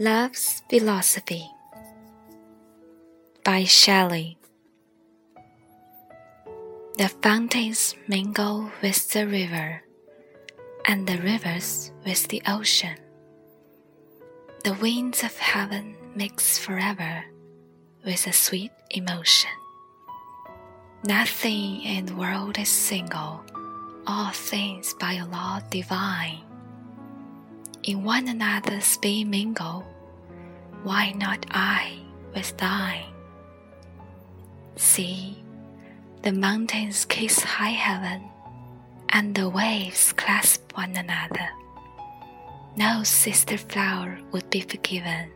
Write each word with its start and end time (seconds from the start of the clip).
Love's 0.00 0.62
Philosophy 0.70 1.44
by 3.44 3.64
Shelley. 3.64 4.38
The 6.96 7.08
fountains 7.20 7.94
mingle 8.08 8.70
with 8.80 9.12
the 9.12 9.26
river, 9.26 9.82
and 10.86 11.06
the 11.06 11.18
rivers 11.18 11.92
with 12.06 12.28
the 12.28 12.40
ocean. 12.48 12.96
The 14.64 14.72
winds 14.80 15.22
of 15.22 15.36
heaven 15.36 15.94
mix 16.16 16.56
forever 16.56 17.26
with 18.02 18.26
a 18.26 18.32
sweet 18.32 18.72
emotion. 18.88 19.50
Nothing 21.04 21.82
in 21.82 22.06
the 22.06 22.16
world 22.16 22.58
is 22.58 22.70
single, 22.70 23.44
all 24.06 24.30
things 24.30 24.94
by 24.94 25.20
a 25.20 25.26
law 25.26 25.60
divine 25.68 26.49
in 27.84 28.04
one 28.04 28.28
another's 28.28 28.96
be 28.98 29.24
mingle, 29.24 29.84
why 30.82 31.12
not 31.12 31.46
I 31.50 31.98
with 32.34 32.56
thine? 32.56 33.12
See, 34.76 35.42
the 36.22 36.32
mountains 36.32 37.04
kiss 37.04 37.40
high 37.40 37.76
heaven, 37.76 38.28
and 39.10 39.34
the 39.34 39.48
waves 39.48 40.12
clasp 40.12 40.76
one 40.76 40.96
another. 40.96 41.48
No 42.76 43.02
sister 43.02 43.58
flower 43.58 44.18
would 44.32 44.48
be 44.50 44.60
forgiven 44.60 45.30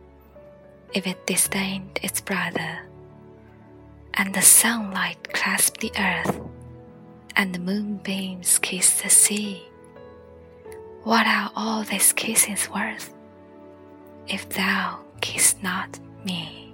if 0.93 1.05
it 1.05 1.27
disdained 1.27 1.99
its 2.01 2.21
brother. 2.21 2.79
And 4.13 4.33
the 4.33 4.41
sunlight 4.41 5.33
clasp 5.33 5.77
the 5.77 5.91
earth, 5.99 6.39
and 7.35 7.53
the 7.53 7.59
moonbeams 7.59 8.59
kiss 8.59 9.01
the 9.01 9.09
sea. 9.09 9.61
What 11.05 11.27
are 11.27 11.51
all 11.55 11.83
these 11.83 12.11
kisses 12.13 12.67
worth, 12.67 13.13
if 14.27 14.49
thou 14.49 15.01
kiss 15.21 15.53
not 15.61 15.99
me? 16.25 16.64